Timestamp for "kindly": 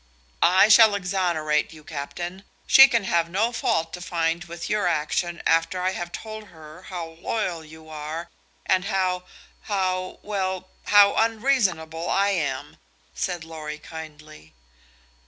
13.77-14.55